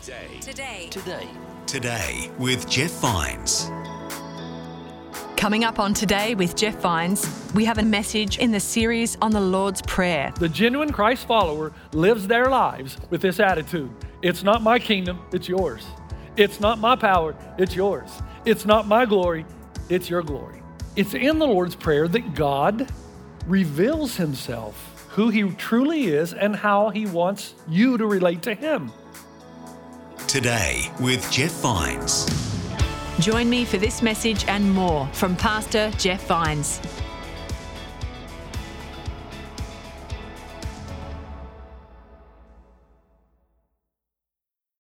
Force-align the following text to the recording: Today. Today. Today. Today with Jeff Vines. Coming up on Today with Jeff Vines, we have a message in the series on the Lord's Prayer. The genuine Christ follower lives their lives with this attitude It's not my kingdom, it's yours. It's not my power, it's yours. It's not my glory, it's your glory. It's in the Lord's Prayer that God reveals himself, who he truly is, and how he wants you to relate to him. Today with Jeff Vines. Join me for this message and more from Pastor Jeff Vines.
Today. 0.00 0.38
Today. 0.40 0.88
Today. 0.90 1.28
Today 1.66 2.30
with 2.36 2.68
Jeff 2.68 2.90
Vines. 3.00 3.70
Coming 5.36 5.62
up 5.62 5.78
on 5.78 5.94
Today 5.94 6.34
with 6.34 6.56
Jeff 6.56 6.74
Vines, 6.80 7.24
we 7.54 7.64
have 7.64 7.78
a 7.78 7.82
message 7.84 8.38
in 8.38 8.50
the 8.50 8.58
series 8.58 9.16
on 9.22 9.30
the 9.30 9.40
Lord's 9.40 9.80
Prayer. 9.82 10.32
The 10.40 10.48
genuine 10.48 10.90
Christ 10.90 11.28
follower 11.28 11.72
lives 11.92 12.26
their 12.26 12.46
lives 12.46 12.98
with 13.10 13.20
this 13.22 13.38
attitude 13.38 13.88
It's 14.20 14.42
not 14.42 14.62
my 14.62 14.80
kingdom, 14.80 15.20
it's 15.32 15.48
yours. 15.48 15.86
It's 16.36 16.58
not 16.58 16.80
my 16.80 16.96
power, 16.96 17.36
it's 17.56 17.76
yours. 17.76 18.10
It's 18.44 18.66
not 18.66 18.88
my 18.88 19.06
glory, 19.06 19.46
it's 19.88 20.10
your 20.10 20.22
glory. 20.22 20.60
It's 20.96 21.14
in 21.14 21.38
the 21.38 21.46
Lord's 21.46 21.76
Prayer 21.76 22.08
that 22.08 22.34
God 22.34 22.92
reveals 23.46 24.16
himself, 24.16 25.06
who 25.10 25.30
he 25.30 25.48
truly 25.52 26.08
is, 26.08 26.34
and 26.34 26.56
how 26.56 26.90
he 26.90 27.06
wants 27.06 27.54
you 27.68 27.96
to 27.96 28.06
relate 28.06 28.42
to 28.42 28.54
him. 28.54 28.90
Today 30.34 30.90
with 30.98 31.30
Jeff 31.30 31.52
Vines. 31.60 32.26
Join 33.20 33.48
me 33.48 33.64
for 33.64 33.76
this 33.76 34.02
message 34.02 34.44
and 34.48 34.68
more 34.68 35.06
from 35.12 35.36
Pastor 35.36 35.92
Jeff 35.96 36.26
Vines. 36.26 36.80